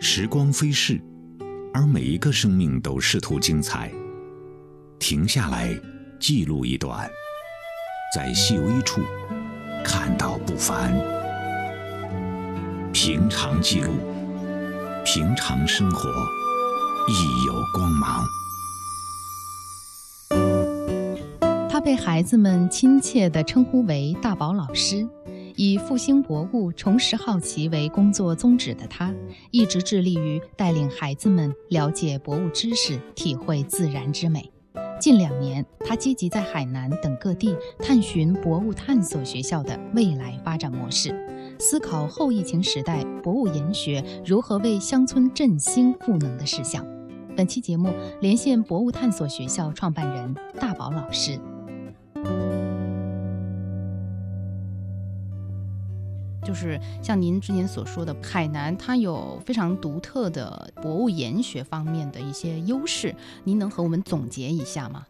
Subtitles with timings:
[0.00, 1.00] 时光飞逝，
[1.74, 3.90] 而每一个生命都试图精彩。
[4.98, 5.76] 停下来，
[6.20, 7.10] 记录一段，
[8.14, 9.00] 在细微处
[9.84, 10.92] 看到不凡。
[12.92, 13.92] 平常记录，
[15.04, 16.08] 平常生活，
[17.08, 18.24] 亦有光芒。
[21.68, 25.08] 他被孩子们亲切地称呼为“大宝老师”。
[25.58, 29.12] 以复兴博物、重拾好奇为工作宗旨的他，
[29.50, 34.52] 一直致力于带领孩子们了解博物知识，体会自然之美。
[35.00, 41.12] 近两年，他积极在海南等各地探寻博物探索学校的未来发展模式，
[41.58, 46.86] 思考后疫情时代博物研学如何为乡村振兴赋能的事项。
[47.36, 51.36] 本期节目连线博物探索学校创办人大宝老师。
[56.48, 63.14] 就是像您之前所说的，海南它有非常独特的博物研学方面的一些优势，
[63.44, 65.04] 您能和我们总结一下吗？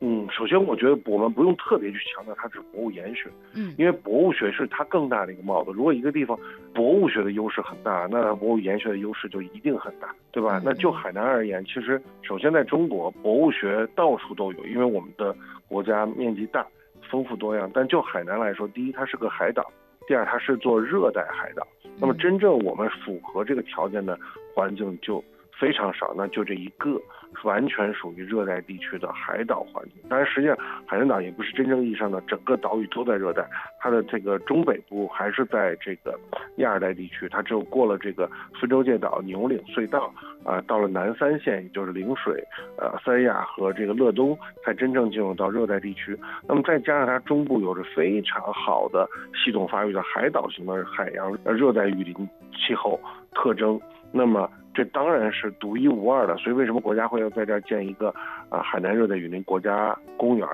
[0.00, 5.70] 嗯，首先我觉得我们不用特别去强调它是博物研学，嗯，因为博物学是它更大的一个帽子。
[5.70, 6.36] 如果一个地方
[6.74, 10.60] 博物学的优势很大，那博物研学的优势就一定很大，对吧？
[10.64, 15.32] 那就海南而言，其实首先在中国博物学到处都有，因为我们的
[15.68, 16.66] 国家面积大，
[17.08, 17.70] 丰富多样。
[17.72, 19.70] 但就海南来说，第一，它是个海岛。
[20.06, 21.66] 第二，它是做热带海岛，
[21.98, 24.18] 那么真正我们符合这个条件的
[24.54, 25.22] 环境就
[25.62, 27.00] 非常少，那就这一个。
[27.44, 33.42] 完全属于热带地区的海岛环境，当然，实际上海南岛也不是真正意义上的整个岛屿都在热带，
[33.80, 36.14] 它的这个中北部还是在这个
[36.56, 40.12] 亚热带地区，它只有过了这个非洲界岛、牛岭隧道
[40.44, 42.44] 啊，到了南三线，也就是陵水、
[42.76, 46.16] 呃三亚和这个乐东，才真正进入到热带地区。
[46.46, 49.08] 那么再加上它中部有着非常好的
[49.42, 52.14] 系统发育的海岛型的海洋热带雨林
[52.52, 53.00] 气候
[53.34, 53.80] 特征，
[54.12, 54.48] 那么。
[54.74, 58.08] 这当然是独一无二的，所以为什么国家会要在这儿建一个
[58.48, 60.48] 啊海南热带雨林国家公园？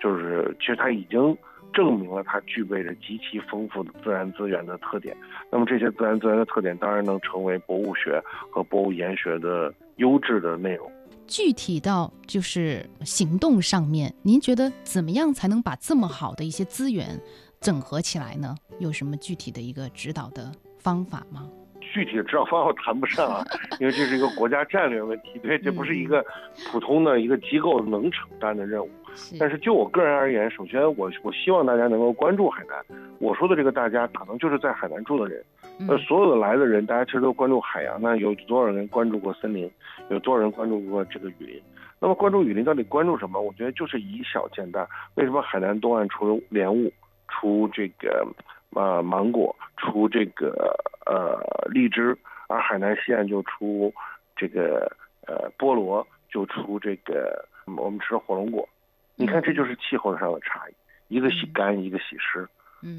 [0.00, 1.36] 就是其实它已经
[1.72, 5.16] 证明了它具备着极其丰富的自然资源的特点。
[5.50, 10.88] 那么这些自然资源的特点，当然能成为博物学和博物研学的优质的内容。
[11.26, 17.20] 具体到就是行动上面，您觉得怎么样才能把这么好的一些资源
[17.60, 18.54] 整合起来呢？
[18.78, 21.50] 有什么具体的一个指导的方法吗？
[21.94, 23.44] 具体的指导方案谈不上啊，
[23.78, 26.24] 因为这是一个国家战略问题，对，这不是一个
[26.72, 28.90] 普通的一个机构能承担的任务。
[29.38, 32.98] 但是就我个人而言，首先我我希望大家能够关注海南。
[33.20, 35.40] 我说的这个大家，可能就是在海南住的人。
[35.78, 37.96] 那所有的来的人，大家其实都关注海洋。
[38.02, 39.70] 那有多少人关注过森林？
[40.10, 41.62] 有多少人关注过这个雨林？
[42.00, 43.40] 那么关注雨林到底关注什么？
[43.40, 44.84] 我觉得就是以小见大。
[45.14, 46.92] 为什么海南东岸出莲雾，
[47.28, 48.26] 出这个？
[48.74, 50.76] 呃，芒果出这个
[51.06, 51.40] 呃
[51.70, 52.16] 荔枝，
[52.48, 53.92] 而海南西岸就出
[54.36, 54.90] 这个
[55.26, 58.68] 呃菠萝，就出这个我们吃的火龙果。
[59.16, 60.74] 你看，这就是气候上的差异，
[61.08, 62.48] 一个喜干，一个喜湿，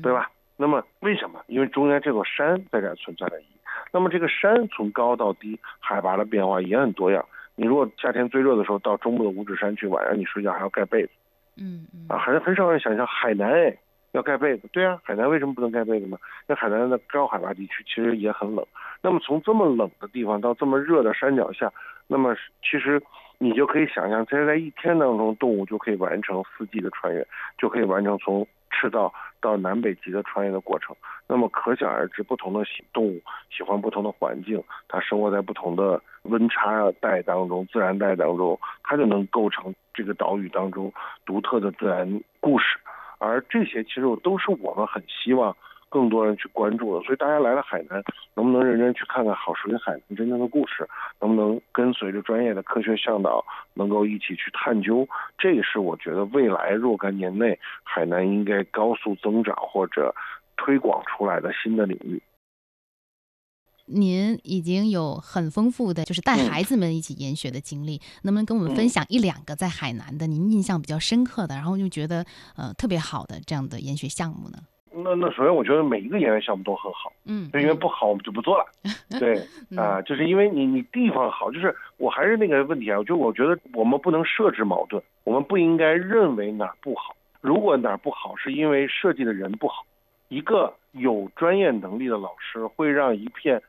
[0.01, 0.31] 对吧？
[0.55, 1.43] 那么为什么？
[1.47, 3.59] 因为中间这座山在这存在的意义。
[3.91, 7.25] 那么这个山从高到低，海拔的变化也很多样。
[7.55, 11.09] 你如果夏天最热的时候到中部的五指山去，晚上你睡觉还要盖被子。
[11.57, 12.05] 嗯嗯。
[12.07, 13.77] 啊，很很少人想象海南哎。
[14.15, 16.17] 要盖被子，对啊，海南为什么不能盖被子呢？
[16.47, 18.65] 那海南的高海拔地区其实也很冷。
[19.01, 21.71] 那么从这么冷的地方到这么热的山脚下，
[22.07, 23.01] 那么其实
[23.37, 27.27] 你就可以想象，其实在一天当中，动物就可以完成四季的穿越，
[27.57, 30.95] 就可以完成从赤道到南北极的穿越的过程。
[31.27, 40.91] 那么可想而知，不同的动物喜欢不同的环境，它生活在不同的温差带当中、自然带当中，它就能构成这个岛屿当中
[41.25, 42.77] 独特的自然故事。
[43.17, 45.55] 而这些其实都是我们很希望
[45.89, 48.03] 更多人去关注的，所以大家来了海南，
[48.33, 50.85] 能不能认真去看看好属于海南真正的故事？
[51.21, 55.07] 能不能跟随着专业的科学向导，能够一起去探究？
[55.37, 60.13] 这也是我觉得未来若干年内海南应该高速增长或者
[60.57, 62.21] 推广出来的新的领域。
[63.87, 72.25] 您已经有很丰富的，就是带孩子们一起研学的经历，能不能跟我们分享一两个在海南的您印象比较深刻的，然后就觉得
[72.55, 74.57] 呃特别好的这样的研学项目呢？
[74.97, 78.65] 那那首先我觉得每一个研学项目都很好，嗯，因为不好我们就不做了。
[79.19, 79.37] 对
[79.77, 87.15] 啊，就是因为你你地方好，就是我还是那个问题啊，就我觉得我们不能设置矛盾，我们不应该认为哪儿不好。
[87.41, 89.85] 如果哪儿不好是因为设计的人不好，
[90.29, 93.61] 一个有专业能力的老师会让一片。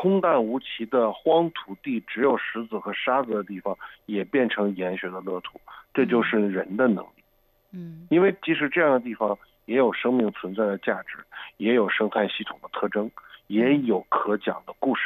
[0.00, 3.76] 空荡无奇的荒土地，只有石子和沙子的地方，
[4.06, 5.60] 也变成研学的乐土。
[5.92, 7.22] 这就是人的能力。
[7.72, 11.18] 嗯，因为即使这样的地方，也有生命存在的价值，
[11.58, 13.10] 也有生态系统的特征，
[13.48, 15.02] 也有可讲的故事。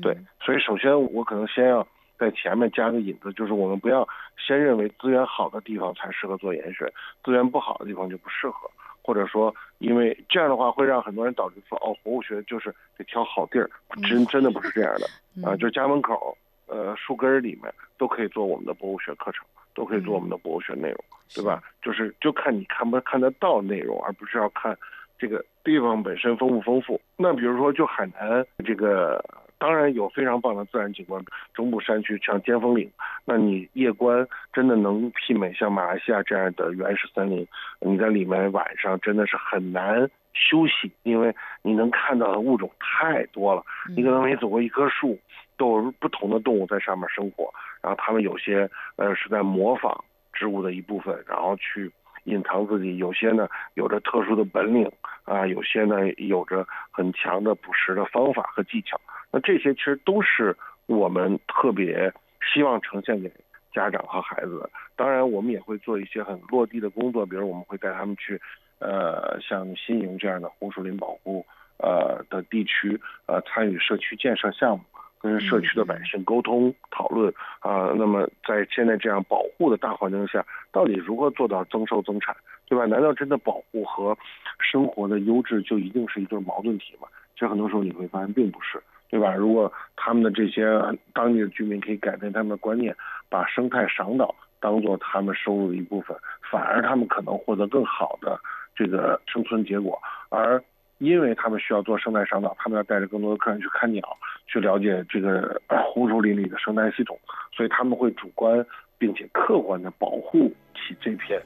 [0.00, 1.84] 对，所以首先我可能先要
[2.16, 4.06] 在前面加个引子，就是我们不要
[4.38, 6.86] 先认为资源好的地方才适合做研学，
[7.24, 8.70] 资源不好的地方就不适合，
[9.02, 13.70] 或者说因为这样的话会让很多人导致说哦，博物学就是得挑好地儿，
[14.08, 16.36] 真真的不是这样的啊，就家门口
[16.66, 19.44] 呃树根里面都可以做我们的博物学课程，
[19.74, 21.04] 都可以做我们的博物学内容，
[21.34, 21.62] 对吧？
[21.82, 24.76] 就是就看你看不看得到内容，而不是要看
[25.18, 27.00] 这个地方本身丰不丰富。
[27.16, 29.24] 那比如说就海南这个。
[29.60, 31.22] 当然有非常棒的自然景观，
[31.52, 32.90] 中部山区像尖峰岭，
[33.26, 37.46] 那你夜观真的能媲美像马来西亚这样的原始森林。
[37.78, 43.62] 你在里面晚上真的是很难休息，因为你能看到的物种太多了。
[43.94, 45.18] 你可能每走过一棵树，
[45.58, 47.52] 都有不同的动物在上面生活，
[47.82, 50.02] 然后它们有些呃是在模仿
[50.32, 51.92] 植物的一部分，然后去。
[52.24, 54.88] 隐藏自己，有些呢有着特殊的本领
[55.24, 59.00] 啊，有些呢有着很强的捕食的方法和技巧。
[59.30, 60.56] 那这些其实都是
[60.86, 62.12] 我们特别
[62.52, 63.30] 希望呈现给
[63.72, 64.70] 家长和孩子的。
[64.96, 68.40] 当然，我们也会做一些很落地的工作，比如我们会带他们去，
[68.78, 71.46] 呃，像新营这样的红树林保护
[71.78, 74.84] 呃的地区，呃，参与社区建设项目。
[75.22, 80.42] 跟社区的百姓沟通讨论啊，那么在现在这样保护的大环境下，
[80.72, 82.34] 到底如何做到增收增产，
[82.66, 82.86] 对吧？
[82.86, 84.16] 难道真的保护和
[84.58, 87.06] 生活的优质就一定是一对矛盾体吗？
[87.34, 89.34] 其实很多时候你会发现并不是，对吧？
[89.34, 90.64] 如果他们的这些
[91.12, 92.96] 当地的居民可以改变他们的观念，
[93.28, 96.16] 把生态赏岛当做他们收入的一部分，
[96.50, 98.38] 反而他们可能获得更好的
[98.74, 100.62] 这个生存结果，而。
[101.00, 104.02] 因为他们需要做生态赏岛，他们要带着更多的客人去看鸟，
[104.46, 107.18] 去了解这个红树林里的生态系统，
[107.56, 108.62] 所以他们会主观
[108.98, 111.40] 并且客观的保护起这片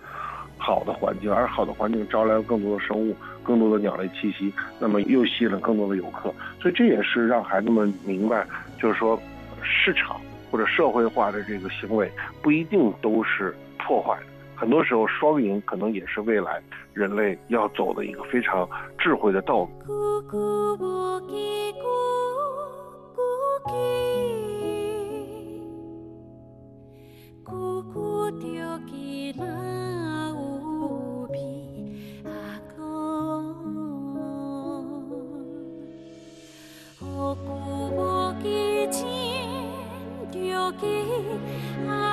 [0.57, 8.47] 好的环境，而好的环境招来了更多的生物，更多的鸟类栖息，那么又吸引了更多的游客，所以这也是让孩子们明白，
[8.79, 9.19] 就是说
[9.63, 10.21] 市场
[10.51, 12.11] 或者社会化的这个行为
[12.43, 14.19] 不一定都是破坏。
[14.57, 16.63] 很多时候，双赢可能也是未来
[16.93, 18.67] 人类要走的一个非常
[18.97, 19.71] 智慧的道路。
[40.81, 42.04] 给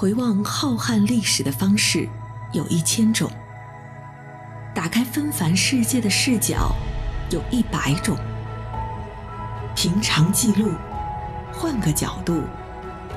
[0.00, 2.08] 回望浩瀚历史的方式
[2.52, 3.30] 有一千种。
[4.74, 6.74] 打开纷繁世界的视角
[7.28, 8.16] 有一百种，
[9.76, 10.72] 平常记录，
[11.52, 12.42] 换个角度，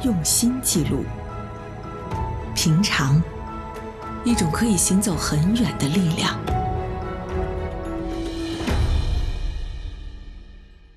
[0.02, 1.06] 用心记录。
[2.54, 3.24] 平常，
[4.25, 6.38] 一种可以行走很远的力量。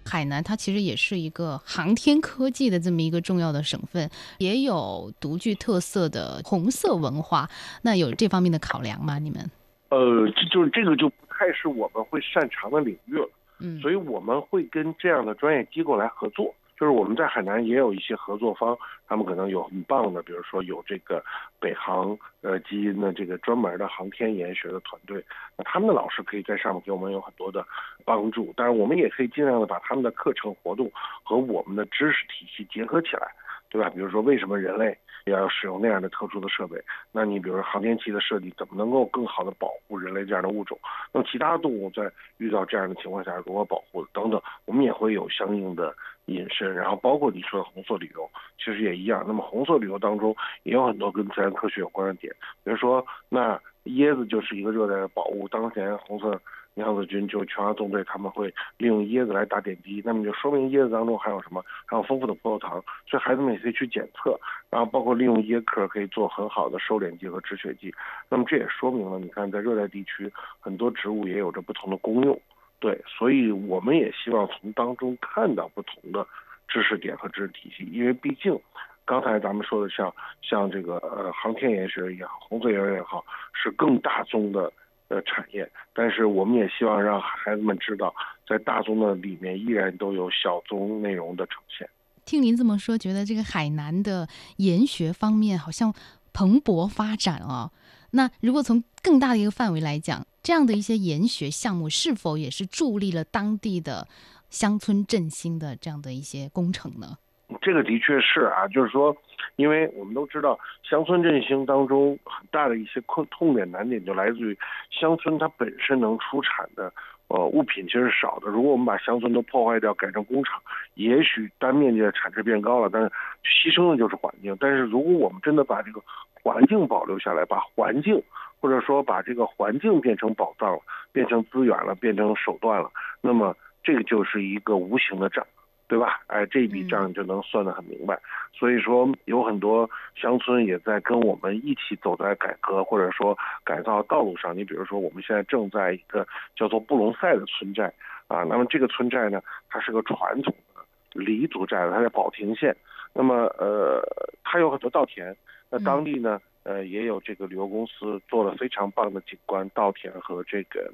[0.06, 4.08] 海南它其实也是一个航天科技的这么一个重要的省份，
[4.38, 7.48] 也有独具特色的红色文化。
[7.82, 9.18] 那有这方面的考量吗？
[9.18, 9.50] 你们？
[9.88, 13.28] 呃，这就是这个就不太是我们会擅长的领域了。
[13.58, 16.54] 嗯，所以我们会跟这样的专业机构来合作。
[16.78, 18.76] 就是我们在海南也有一些合作方，
[19.09, 21.25] 他们可能有很棒的，比如说有这个
[21.59, 25.25] 北航呃基因的这个专门的航天研学的团队，
[25.56, 27.66] 那他们的老师可以在上面给我们有很多的
[28.04, 28.52] 帮助。
[28.56, 30.90] 当然，我们也可以尽量的把他们的课程活动
[31.23, 33.26] 和我们的知识体系结合起来，
[33.71, 33.88] 对吧？
[33.88, 36.78] 比如说为什么人类要使用那样的特殊的设备？
[37.11, 40.78] 那你比如说航天器的设计怎么能够更好的保护人类这样的物种？
[41.11, 45.95] 那么其他动物在遇到这样的情况下如何保护等等，我们也会有相应的。
[46.26, 48.28] 隐身，然后包括你说的红色旅游，
[48.59, 49.25] 其实也一样。
[49.26, 52.33] 那么红色旅游当中也有很多跟自然科学有关的点，
[52.64, 55.47] 比如说那椰子就是一个热带的宝物。
[55.49, 56.40] 当前红色
[56.75, 61.64] 娘子军就全华纵队他们会利用椰子来打点滴，那么就说明椰子当中含有什么？
[61.87, 64.38] 含有丰富的葡萄糖，所以孩子们也可以去检测。
[64.68, 67.95] 然后包括利用椰壳可以做很好的收敛剂和止血剂。
[68.28, 72.38] 那么这也说明了，你看在热带地区很多植物也有着不同的功用。
[72.78, 76.26] 对，所以我们也希望从当中看到不同的
[76.68, 78.59] 知识点和知识体系，因为毕竟
[79.04, 84.71] 刚才咱们说的像像这个呃航天研学也好，红色研学也好，是更大宗的
[85.09, 88.14] 呃产业，但是我们也希望让孩子们知道，
[88.47, 91.88] 在大宗的里面依然都有小宗内容的呈现。
[92.25, 95.95] 听您这么说，觉得这个海南的研学方面好像
[96.33, 97.71] 蓬勃发展啊。
[98.11, 104.06] 那如果从更大的一个范围来讲，这样的一些研学项目是否也是助力了当地的
[104.48, 107.18] 乡村振兴的这样的一些工程呢？
[107.60, 109.12] 这个的确是啊，就是说，
[109.56, 114.56] 因为我们都知道，乡村振兴当中很大的一些困痛点难点就来自于
[114.88, 116.92] 乡村它本身能出产的
[117.26, 118.48] 呃物品其实少的。
[118.48, 120.62] 如果我们把乡村都破坏掉，改成工厂，
[120.94, 123.10] 也许单面积的产值变高了，但是
[123.42, 124.56] 牺牲的就是环境。
[124.60, 126.00] 但是如果我们真的把这个
[126.40, 128.22] 环境保留下来，把环境。
[128.66, 130.80] 或者说把这个环境变成宝藏了，
[131.12, 135.46] 变成资源了，变成手段了，那么这个就是一个无形的账，
[135.87, 136.20] 对吧？
[136.26, 138.18] 哎，这笔账就能算得很明白。
[138.52, 144.52] 所以说，有很多乡村也在跟我们一起走在改革或者说改造道路上。
[144.56, 147.85] 你比如说，我们现在正在一个叫做布隆塞的村寨
[148.26, 150.82] 啊，那么这个村寨呢，它是个传统的
[151.12, 152.76] 黎族寨子，它在保亭县。
[153.14, 154.02] 那么呃，
[154.42, 155.37] 它有很多稻田，
[155.70, 156.40] 那当地呢？
[156.66, 160.90] 呃，也有这个旅游公司做了非常棒的景观稻田和这个，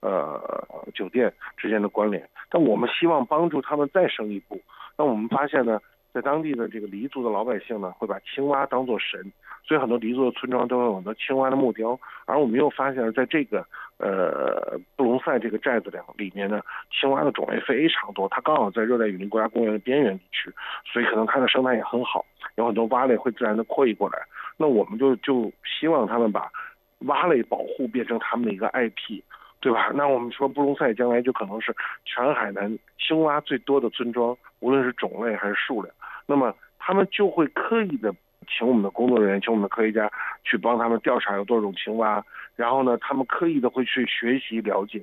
[0.00, 2.28] 呃，酒店之间的关联。
[2.50, 4.60] 但我们希望帮助他们再升一步。
[4.98, 5.80] 那我们发现呢，
[6.12, 9.32] 在当地的这个黎族的老百姓呢，会把青蛙当做神，
[9.64, 11.96] 所以很多黎族的村庄都有很多青蛙的木雕。
[12.26, 13.64] 而我们又发现，在这个
[13.98, 16.60] 呃布隆塞这个寨子里里面呢，
[16.90, 18.28] 青蛙的种类非常多。
[18.28, 20.52] 它刚好在热带雨林国家公园的边缘地区，
[20.84, 22.24] 所以可能它的生态也很好，
[22.56, 24.18] 有很多蛙类会自然的扩移过来。
[24.56, 26.50] 那我们就就希望他们把
[27.06, 29.20] 蛙类保护变成他们的一个 IP，
[29.60, 29.90] 对吧？
[29.94, 35.92] 那我们说布隆赛将来就可能是全海南青蛙最多的村庄，无论是种类还是数量。
[36.26, 38.14] 那么他们就会刻意的
[38.46, 40.10] 请我们的工作人员，请我们的科学家
[40.44, 45.02] 去帮他们调查有多少种青蛙，然后呢，他们刻意的会去学习了解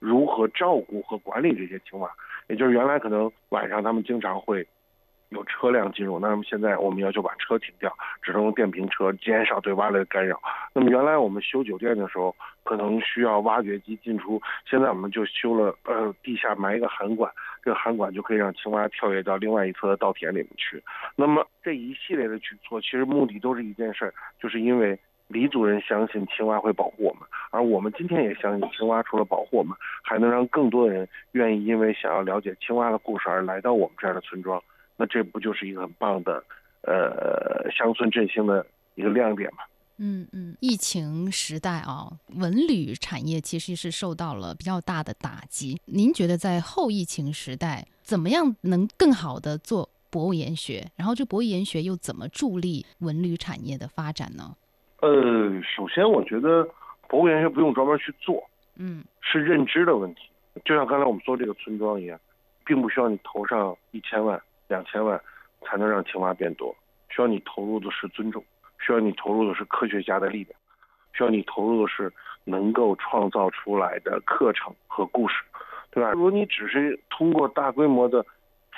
[0.00, 2.10] 如何照顾和管理这些青蛙。
[2.48, 4.66] 也就是原来可能晚上他们经常会。
[5.30, 7.92] 有车辆进入，那么现在我们要求把车停掉，
[8.22, 10.40] 只能用电瓶车，减少对蛙类的干扰。
[10.72, 17.30] 那么原来我们修酒店的时候，可能需要挖掘机进出，现在我们就修了，呃，地下埋一个涵管，
[17.62, 20.82] 这个涵管就可以让青蛙跳跃到另外一侧的稻田里面去。
[21.14, 34.62] 那么这一系列的举措，其实目的都是一件事儿，就是因为黎族人相信青蛙会保护我们，而我们今天也相信青蛙除了保护我们，还能让更多的人愿意因为想要了解青蛙的故事而来到我们这样的村庄。
[34.98, 36.44] 那这不就是一个很棒的，
[36.82, 39.58] 呃，乡村振兴的一个亮点吗？
[40.00, 45.80] 嗯嗯，疫情时代啊，文旅产业其实是受到了比较大的打击。
[45.86, 50.84] 您觉得在后疫情时代，怎么样能更好的做博物研学？
[50.96, 54.56] 然后这博物研学又怎么助力文旅产业的发展呢？
[55.00, 56.68] 呃，首先我觉得
[57.08, 58.42] 博物研学不用专门去做，
[58.76, 60.22] 嗯，是认知的问题。
[60.64, 62.18] 就像刚才我们说这个村庄一样，
[62.64, 64.40] 并不需要你投上一千万。
[64.68, 65.20] 两千万
[65.62, 66.74] 才能让青蛙变多，
[67.08, 68.44] 需要你投入的是尊重，
[68.78, 70.54] 需要你投入的是科学家的力量，
[71.12, 72.12] 需要你投入的是
[72.44, 75.42] 能够创造出来的课程和故事，
[75.90, 76.12] 对吧？
[76.12, 78.24] 如果你只是通过大规模的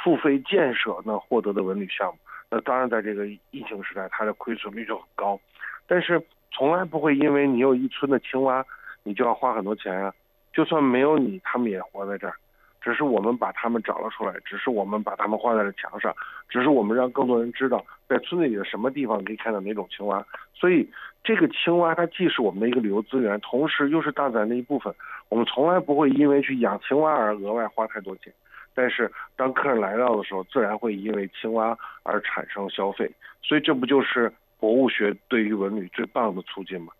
[0.02, 2.18] 付费建设那获得的文旅项目，
[2.48, 5.38] 那当然在这个疫情时代，它的亏损率就很高。
[5.86, 6.20] 但是
[6.52, 8.64] 从来不会因为你有一村的青蛙，
[9.02, 10.12] 你就要花很多钱啊。
[10.52, 12.34] 就算没有你，他们也活在这儿。
[12.80, 16.14] 只是我们把他们找了出来，只是我们把他们画在了墙上，
[16.48, 20.24] 只是我们让更多人知道，在村子里的什么地方可以看到哪种青蛙。
[20.54, 20.88] 所以，
[21.22, 24.94] 这个青蛙它既是我们的一个旅游资源，同时又是大自然的一部分。
[25.28, 28.32] 我们从来不会因为去养青蛙而额外花太多钱。
[28.74, 33.10] 但是，当客人来到的时候，自然会因为青蛙而产生消费。
[33.42, 36.92] 所以，这不就是博物学对于文旅最棒的促进吗？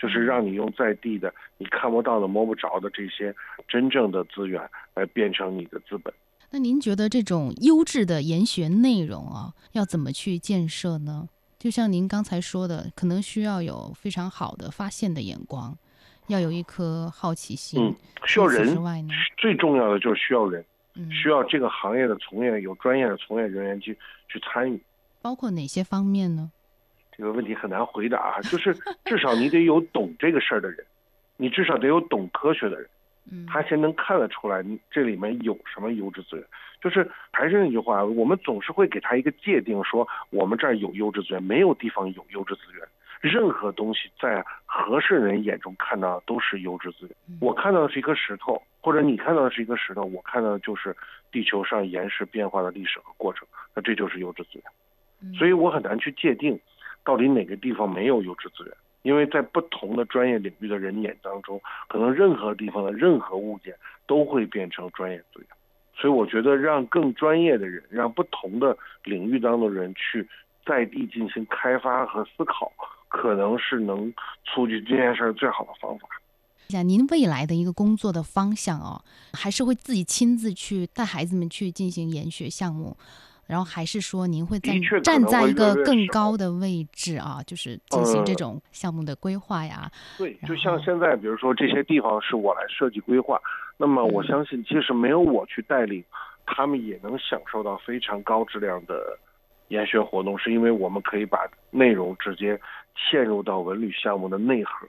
[0.00, 3.34] 就是让你用在地的、你看不到的、摸不着的这些
[3.66, 4.62] 真正的资源
[4.94, 6.14] 来变成你的资本。
[6.50, 11.28] 那您觉得这种优质的研学内容啊，要怎么去建设呢？
[11.58, 15.76] 就像您刚才说的，可能需要有非常好的发现的眼光，
[16.28, 17.82] 要有一颗好奇心。
[17.82, 20.64] 嗯，需要人之外呢，最重要的就是需要人，
[21.10, 23.92] 需要这个行业的从业有专业的从业人员去
[24.28, 24.80] 去参与。
[25.20, 26.52] 包括哪些方面呢？
[27.18, 28.72] 这个问题很难回答啊，就是
[29.04, 30.78] 至少你得有懂这个事儿的人，
[31.36, 32.88] 你至少得有懂科学的人，
[33.48, 36.44] 他先能看得出来你这里面有什么优质资源。
[36.80, 42.86] 就是还是那句话，我们总是会给他一个界定，说我们这儿有优质资源，没有地方有优质资源。
[43.20, 47.10] 任何东西在合适人眼中看到都是优质资源。
[47.40, 50.96] 我看到的是一颗石头，或者你看到的是一颗石头，我看到的就是
[51.32, 53.44] 地球上岩石变化的历史和过程，
[53.74, 55.34] 那这就是优质资源。
[55.34, 56.56] 所以我很难去界定。
[57.08, 58.74] 到底哪个地方没有优质资源？
[59.00, 63.74] 因为在不同的专业领域的人眼当中，可能任何地方的任何物件
[64.06, 65.48] 都会变成专业资源。
[65.96, 70.28] 所以我觉得，让更专业的人，让不同的领域当中的人去
[70.66, 72.70] 在地进行开发和思考，
[73.08, 74.12] 可能是能
[74.44, 76.06] 促进这件事儿最好的方法。
[76.68, 82.94] 想您未来的一个工作的方向哦，还是会自己亲自去带孩子们去进行研学项目。
[83.48, 89.90] 然后还是说您会在站在一个更高的位置啊，就是进行这种项目的规划呀？
[90.18, 93.40] 对，就像现在，比如说这些地方是我来设计规划，
[93.78, 96.04] 那么我相信，即使没有我去带领，
[96.44, 99.18] 他们也能享受到非常高质量的
[99.68, 101.38] 研学活动，是因为我们可以把
[101.70, 102.60] 内容直接
[103.10, 104.86] 嵌入到文旅项目的内核。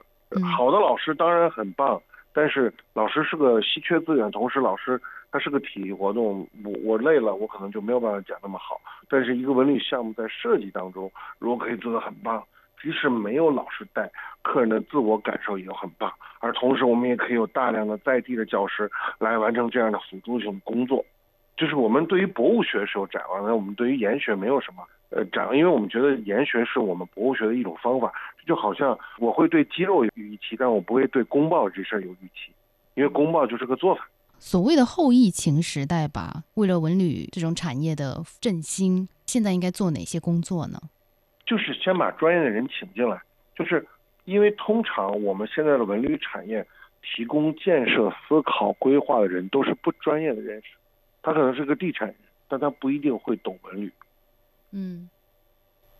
[0.54, 1.98] 好的老师当然很棒，
[2.34, 5.00] 但是老师是个稀缺资源，同时老师。
[5.32, 8.80] 它是个体育活动，我我累了，我可能就没有办法讲那么好。
[9.08, 12.42] 但是一个文旅项目在设计当中，如果可以做得很棒，
[12.82, 14.10] 即使没有老师带，
[14.42, 16.12] 客人的自我感受也很棒。
[16.40, 21.04] 而同时，我们也可以有大量的在地的教师来完成这样的辅助性工作。
[21.56, 28.12] 就是我们对于博物学是有展望的，我们对于研学没有什么呃展，望，因为我们觉得研学是我们博物学的一种方法。
[28.46, 32.50] 就好像我会对肌肉有预期，但我不会对公报这事儿有预期，
[32.94, 34.08] 因为公报就是个做法。
[34.42, 40.80] 所谓的后疫情时代吧，为了文旅这种产业的振兴，现在应该做哪些工作呢？
[41.44, 43.20] 就是先把专业的人请进来，
[43.54, 43.86] 就是
[44.24, 46.66] 因为通常我们现在的文旅产业
[47.02, 50.68] 提供建设、思考、规划的人都是不专业的人士，
[51.22, 52.16] 他可能是个地产人，
[52.48, 53.92] 但他不一定会懂文旅。
[54.70, 55.10] 嗯，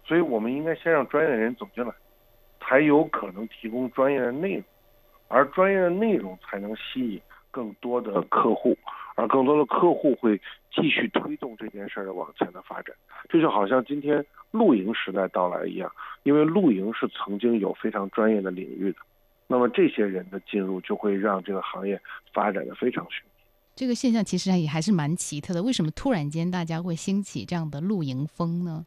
[0.07, 1.93] 所以我们应该先让专业的人走进来，
[2.59, 4.65] 才有可能提供专业的内容，
[5.29, 7.21] 而专业的内容才能吸引。
[7.51, 8.77] 更多的客户，
[9.15, 10.41] 而更多的客户会
[10.75, 12.95] 继续推动这件事儿的往前的发展。
[13.29, 15.91] 这就好像今天露营时代到来一样，
[16.23, 18.99] 因为露营是曾经有非常专业的领域的，
[19.47, 22.01] 那么这些人的进入就会让这个行业
[22.33, 23.27] 发展的非常迅速。
[23.77, 28.85] 这个现象其实也还是蛮奇特的，为什么突然间大家会兴起这样的露营风呢？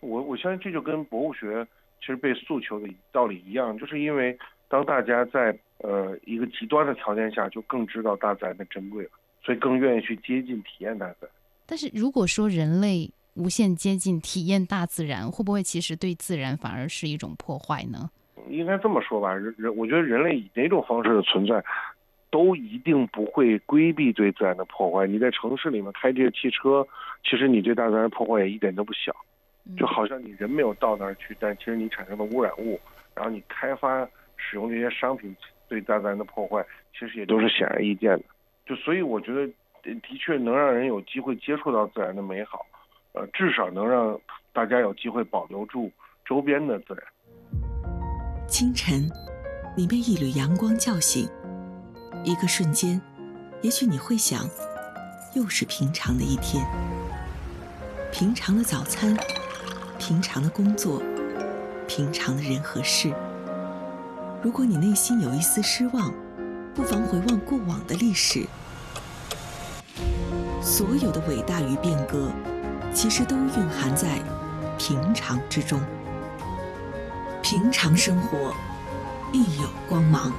[0.00, 1.64] 我我相信这就跟博物学
[2.00, 4.36] 其实被诉求的道理一样，就是因为
[4.72, 9.10] 当大家在呃，一个极端的条件下，就更知道大自然的珍贵了，
[9.44, 11.30] 所以更愿意去接近体验大自然。
[11.66, 18.08] 但是如果说人类无限接近体验大自然，会不会其实对自然反而是一种破坏呢？
[18.48, 21.62] 应该这么说吧，人人，我觉得人类以哪种方式的存在，
[22.30, 25.06] 都一定不会规避对自然的破坏。
[25.06, 26.86] 你在城市里面开这个汽车，
[27.22, 29.14] 其实你对大自然破坏也一点都不小。
[29.76, 32.80] 就好像你人没有到那儿去，但其实你产生的污染物，
[33.14, 34.08] 然后你开发
[34.50, 35.34] 使用这些商品。
[35.68, 38.24] 对大自然的破坏，其实也都是显而易见的。
[38.66, 39.46] 就所以我觉得，
[39.82, 42.66] 的确能让人有机会接触到自然的美好，
[43.12, 44.20] 呃，至少能让
[44.52, 45.90] 大家有机会保留住
[46.26, 47.02] 周边的自然。
[48.46, 49.08] 清晨，
[49.74, 51.26] 你被一缕阳光叫醒，
[52.22, 53.00] 一个瞬间，
[53.62, 54.42] 也许你会想，
[55.34, 56.62] 又是平常的一天，
[58.12, 59.16] 平常的早餐，
[59.98, 61.02] 平常的工作，
[61.88, 63.10] 平常的人和事。
[64.42, 66.12] 如果你内心有一丝失望，
[66.74, 68.44] 不妨回望过往的历史。
[70.60, 72.28] 所有的伟大与变革，
[72.92, 74.20] 其实都蕴含在
[74.76, 75.80] 平常之中。
[77.40, 78.52] 平常生活，
[79.32, 80.32] 亦有光芒。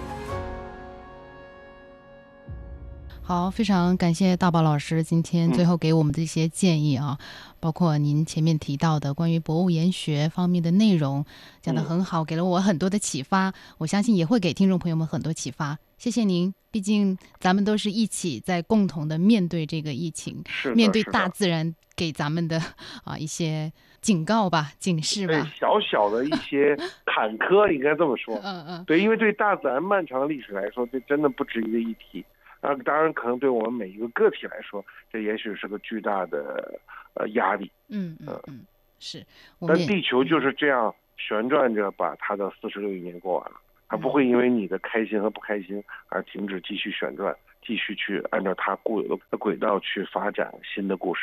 [3.25, 7.17] 好，非常感谢大宝老师今天最后给我们的一些建议啊，
[7.61, 11.23] 包括您前面提到的关于博物研学方面的内容，
[11.61, 13.53] 讲的很好，给了我很多的启发。
[13.77, 15.79] 我相信也会给听众朋友们很多启发。
[15.97, 20.43] 谢谢您，毕竟咱们都是一起在共同的面对这个疫情，
[20.75, 22.61] 面对大自然给咱们的
[23.05, 25.49] 啊一些警告吧、警示吧。
[25.57, 26.75] 小小的一些
[27.07, 28.35] 坎坷，应该这么说。
[28.43, 28.83] 嗯嗯。
[28.83, 32.23] 对，因为对大自然漫长的历史来说，这真的不值一个一提。
[32.63, 36.79] 啊，当然，可能对我们每一个个体来说，这也许是个巨大的
[37.13, 37.69] 呃压力。
[37.89, 38.61] 嗯嗯嗯，
[38.99, 39.21] 是。
[39.67, 43.57] 但地球就是这样旋转着，把它的四十六亿年过完了，
[43.89, 51.21] 它不会因为你的开心和不开心而停止继续旋转，继续去按照它固有的轨道去发展新的故事。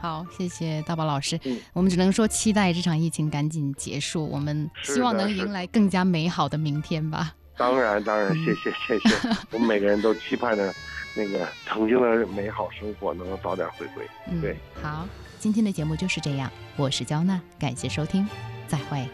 [0.00, 1.36] 好，谢谢大宝老师。
[1.44, 7.34] 嗯，我们只能说期待这场疫情赶紧结束，我们希望能迎来更加美好的明天吧。
[7.58, 9.28] 当然，当然，谢谢，谢谢。
[9.50, 10.72] 我们每个人都期盼着，
[11.16, 14.08] 那个曾经的美好生活能够早点回归。
[14.40, 15.04] 对，好，
[15.40, 16.48] 今天的节目就是这样。
[16.76, 18.26] 我是焦娜，感谢收听，
[18.68, 19.04] 再会。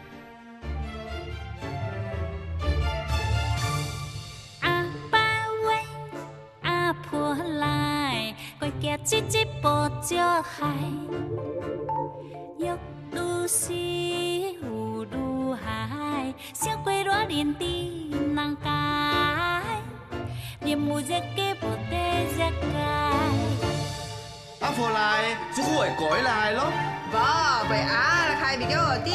[4.61, 5.19] 阿爸
[5.67, 5.79] 喂，
[6.61, 10.67] 阿婆来，我家一只波就海，
[13.47, 19.63] 西乌都海，相会罗连的难开，
[20.61, 21.97] 别母热给不得
[22.37, 22.67] 热开。
[24.61, 26.73] 阿婆来，煮会果来咯。
[27.11, 27.17] 不，
[27.69, 29.11] 白阿，来开别胶子。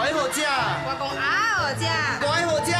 [0.00, 0.40] 乖好食，
[0.86, 1.08] 我讲。
[1.18, 1.24] 啊
[1.58, 1.84] 好食，
[2.24, 2.79] 乖好食。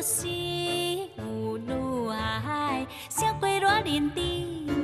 [0.00, 2.16] 西葫芦娃
[3.08, 4.02] 小会芦娃连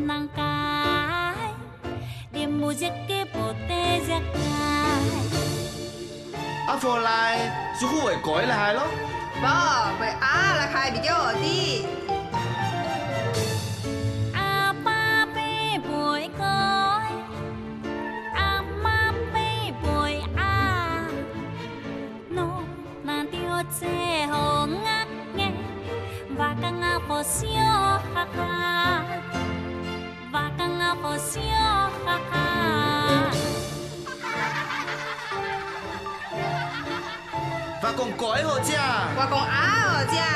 [0.06, 1.34] 难改
[2.32, 4.20] 连母亲的不得了
[6.66, 8.82] 阿福来就会回来喽
[9.40, 11.86] 爸被阿拉开比较低
[14.32, 16.30] 阿爸背背
[18.34, 21.06] 阿妈背背阿
[22.30, 22.64] 弄
[23.04, 23.40] 难掉
[27.06, 27.48] 好笑
[28.14, 29.04] 哈哈，
[30.32, 31.40] 瓦岗啊好笑
[32.04, 32.34] 哈哈。
[37.82, 39.14] và còn cõi hồ cha à?
[39.16, 40.33] và còn á hồ cha à?